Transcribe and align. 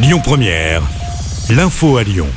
Lyon 0.00 0.20
Première, 0.22 0.82
l'info 1.50 1.96
à 1.96 2.04
Lyon. 2.04 2.28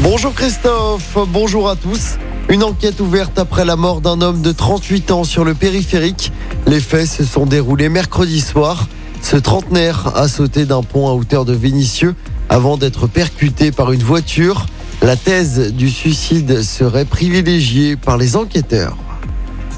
Bonjour 0.00 0.32
Christophe, 0.32 1.18
bonjour 1.26 1.68
à 1.68 1.74
tous. 1.74 2.18
Une 2.48 2.62
enquête 2.62 3.00
ouverte 3.00 3.36
après 3.36 3.64
la 3.64 3.74
mort 3.74 4.00
d'un 4.00 4.20
homme 4.20 4.42
de 4.42 4.52
38 4.52 5.10
ans 5.10 5.24
sur 5.24 5.44
le 5.44 5.54
périphérique. 5.54 6.30
Les 6.68 6.78
faits 6.78 7.08
se 7.08 7.24
sont 7.24 7.46
déroulés 7.46 7.88
mercredi 7.88 8.40
soir. 8.40 8.86
Ce 9.22 9.36
trentenaire 9.36 10.16
a 10.16 10.28
sauté 10.28 10.66
d'un 10.66 10.84
pont 10.84 11.08
à 11.08 11.14
hauteur 11.14 11.44
de 11.44 11.52
Vénissieux 11.52 12.14
avant 12.48 12.76
d'être 12.76 13.08
percuté 13.08 13.72
par 13.72 13.90
une 13.90 14.04
voiture. 14.04 14.66
La 15.02 15.16
thèse 15.16 15.72
du 15.72 15.90
suicide 15.90 16.62
serait 16.62 17.06
privilégiée 17.06 17.96
par 17.96 18.18
les 18.18 18.36
enquêteurs. 18.36 18.96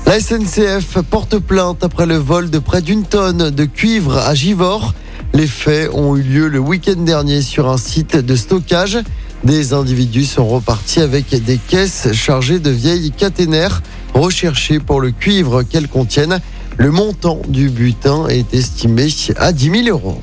La 0.04 0.20
SNCF 0.20 0.98
porte 1.08 1.38
plainte 1.38 1.82
après 1.82 2.04
le 2.04 2.16
vol 2.16 2.50
de 2.50 2.58
près 2.58 2.82
d'une 2.82 3.04
tonne 3.04 3.48
de 3.48 3.64
cuivre 3.64 4.18
à 4.18 4.34
Givors. 4.34 4.92
Les 5.36 5.46
faits 5.46 5.90
ont 5.92 6.16
eu 6.16 6.22
lieu 6.22 6.48
le 6.48 6.58
week-end 6.58 6.96
dernier 6.96 7.42
sur 7.42 7.68
un 7.68 7.76
site 7.76 8.16
de 8.16 8.34
stockage. 8.34 8.96
Des 9.44 9.74
individus 9.74 10.24
sont 10.24 10.48
repartis 10.48 11.00
avec 11.00 11.28
des 11.44 11.58
caisses 11.58 12.10
chargées 12.14 12.58
de 12.58 12.70
vieilles 12.70 13.10
caténaires 13.10 13.82
recherchées 14.14 14.80
pour 14.80 14.98
le 14.98 15.10
cuivre 15.10 15.62
qu'elles 15.62 15.88
contiennent. 15.88 16.40
Le 16.78 16.90
montant 16.90 17.42
du 17.48 17.68
butin 17.68 18.28
est 18.28 18.54
estimé 18.54 19.08
à 19.36 19.52
10 19.52 19.84
000 19.84 19.88
euros. 19.90 20.22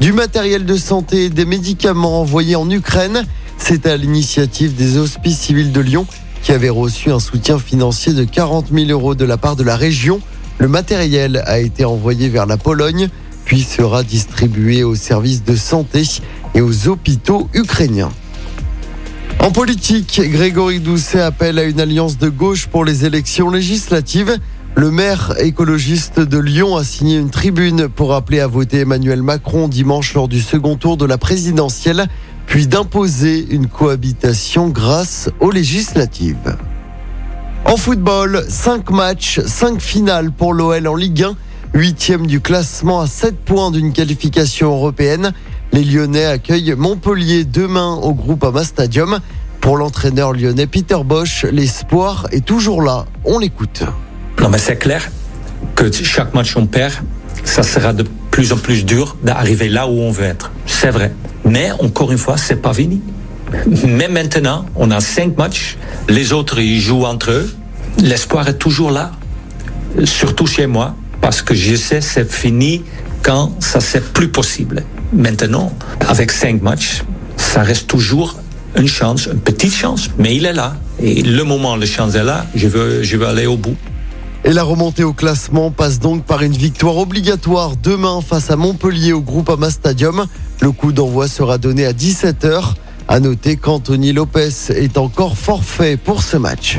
Du 0.00 0.12
matériel 0.12 0.66
de 0.66 0.76
santé 0.76 1.26
et 1.26 1.30
des 1.30 1.44
médicaments 1.44 2.20
envoyés 2.20 2.56
en 2.56 2.68
Ukraine, 2.68 3.24
c'est 3.56 3.86
à 3.86 3.96
l'initiative 3.96 4.74
des 4.74 4.96
hospices 4.96 5.38
civils 5.38 5.70
de 5.70 5.80
Lyon 5.80 6.08
qui 6.42 6.50
avait 6.50 6.70
reçu 6.70 7.12
un 7.12 7.20
soutien 7.20 7.60
financier 7.60 8.14
de 8.14 8.24
40 8.24 8.72
000 8.72 8.90
euros 8.90 9.14
de 9.14 9.24
la 9.24 9.36
part 9.36 9.54
de 9.54 9.62
la 9.62 9.76
région. 9.76 10.20
Le 10.58 10.66
matériel 10.66 11.40
a 11.46 11.60
été 11.60 11.84
envoyé 11.84 12.28
vers 12.28 12.46
la 12.46 12.56
Pologne 12.56 13.08
puis 13.48 13.62
sera 13.62 14.02
distribué 14.02 14.84
aux 14.84 14.94
services 14.94 15.42
de 15.42 15.56
santé 15.56 16.02
et 16.54 16.60
aux 16.60 16.86
hôpitaux 16.86 17.48
ukrainiens. 17.54 18.12
En 19.40 19.50
politique, 19.50 20.20
Grégory 20.22 20.80
Doucet 20.80 21.22
appelle 21.22 21.58
à 21.58 21.62
une 21.62 21.80
alliance 21.80 22.18
de 22.18 22.28
gauche 22.28 22.66
pour 22.66 22.84
les 22.84 23.06
élections 23.06 23.48
législatives. 23.48 24.36
Le 24.74 24.90
maire 24.90 25.32
écologiste 25.38 26.20
de 26.20 26.36
Lyon 26.36 26.76
a 26.76 26.84
signé 26.84 27.16
une 27.16 27.30
tribune 27.30 27.88
pour 27.88 28.12
appeler 28.12 28.40
à 28.40 28.46
voter 28.46 28.80
Emmanuel 28.80 29.22
Macron 29.22 29.66
dimanche 29.66 30.12
lors 30.12 30.28
du 30.28 30.42
second 30.42 30.76
tour 30.76 30.98
de 30.98 31.06
la 31.06 31.16
présidentielle, 31.16 32.06
puis 32.44 32.66
d'imposer 32.66 33.46
une 33.48 33.66
cohabitation 33.66 34.68
grâce 34.68 35.30
aux 35.40 35.50
législatives. 35.50 36.54
En 37.64 37.78
football, 37.78 38.44
5 38.46 38.90
matchs, 38.90 39.40
5 39.40 39.80
finales 39.80 40.32
pour 40.32 40.52
l'OL 40.52 40.86
en 40.86 40.96
Ligue 40.96 41.22
1 41.22 41.34
huitième 41.74 42.26
du 42.26 42.40
classement 42.40 43.00
à 43.00 43.06
7 43.06 43.36
points 43.36 43.70
d'une 43.70 43.92
qualification 43.92 44.70
européenne. 44.72 45.32
Les 45.72 45.84
Lyonnais 45.84 46.24
accueillent 46.24 46.74
Montpellier 46.76 47.44
demain 47.44 47.94
au 47.94 48.14
groupe 48.14 48.44
Ama 48.44 48.64
Stadium. 48.64 49.20
Pour 49.60 49.76
l'entraîneur 49.76 50.32
lyonnais 50.32 50.66
Peter 50.66 50.98
Bosch, 51.04 51.44
l'espoir 51.50 52.26
est 52.32 52.44
toujours 52.44 52.82
là. 52.82 53.06
On 53.24 53.38
l'écoute. 53.38 53.82
Non 54.40 54.48
mais 54.48 54.58
c'est 54.58 54.76
clair 54.76 55.10
que 55.74 55.90
chaque 55.92 56.32
match 56.34 56.56
on 56.56 56.66
perd, 56.66 56.94
ça 57.44 57.62
sera 57.62 57.92
de 57.92 58.04
plus 58.30 58.52
en 58.52 58.56
plus 58.56 58.84
dur 58.84 59.16
d'arriver 59.22 59.68
là 59.68 59.88
où 59.88 60.00
on 60.00 60.10
veut 60.10 60.24
être. 60.24 60.52
C'est 60.66 60.90
vrai. 60.90 61.12
Mais 61.44 61.72
encore 61.80 62.12
une 62.12 62.18
fois, 62.18 62.36
c'est 62.36 62.62
pas 62.62 62.72
fini. 62.72 63.00
Mais 63.84 64.08
maintenant, 64.08 64.66
on 64.76 64.90
a 64.90 65.00
cinq 65.00 65.36
matchs, 65.36 65.76
les 66.08 66.32
autres 66.32 66.60
ils 66.60 66.80
jouent 66.80 67.04
entre 67.04 67.32
eux. 67.32 67.54
L'espoir 67.98 68.46
est 68.48 68.58
toujours 68.58 68.90
là, 68.90 69.12
surtout 70.04 70.46
chez 70.46 70.66
moi 70.66 70.94
parce 71.28 71.42
que 71.42 71.52
je 71.52 71.76
sais 71.76 72.00
c'est 72.00 72.32
fini 72.32 72.82
quand 73.22 73.52
ça 73.60 73.80
c'est 73.80 74.14
plus 74.14 74.28
possible. 74.28 74.82
Maintenant, 75.12 75.74
avec 76.08 76.30
cinq 76.30 76.62
matchs, 76.62 77.02
ça 77.36 77.60
reste 77.60 77.86
toujours 77.86 78.36
une 78.78 78.88
chance, 78.88 79.26
une 79.26 79.38
petite 79.38 79.74
chance, 79.74 80.08
mais 80.16 80.34
il 80.34 80.46
est 80.46 80.54
là. 80.54 80.76
Et 81.02 81.20
le 81.20 81.44
moment 81.44 81.76
la 81.76 81.84
chance 81.84 82.14
est 82.14 82.24
là, 82.24 82.46
je 82.54 82.66
veux, 82.66 83.02
je 83.02 83.18
veux 83.18 83.26
aller 83.26 83.44
au 83.44 83.58
bout. 83.58 83.76
Et 84.46 84.54
la 84.54 84.62
remontée 84.62 85.04
au 85.04 85.12
classement 85.12 85.70
passe 85.70 85.98
donc 86.00 86.24
par 86.24 86.40
une 86.40 86.56
victoire 86.56 86.96
obligatoire 86.96 87.76
demain 87.76 88.22
face 88.26 88.50
à 88.50 88.56
Montpellier 88.56 89.12
au 89.12 89.20
groupe 89.20 89.50
Ama 89.50 89.68
Stadium. 89.68 90.24
Le 90.62 90.72
coup 90.72 90.92
d'envoi 90.92 91.28
sera 91.28 91.58
donné 91.58 91.84
à 91.84 91.92
17h. 91.92 92.72
À 93.06 93.20
noter 93.20 93.56
qu'Anthony 93.56 94.14
Lopez 94.14 94.70
est 94.70 94.96
encore 94.96 95.36
forfait 95.36 95.98
pour 95.98 96.22
ce 96.22 96.38
match. 96.38 96.78